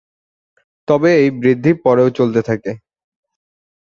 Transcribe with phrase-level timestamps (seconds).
[0.87, 2.71] তবে এই বৃদ্ধি পরেও চলতে থাকে।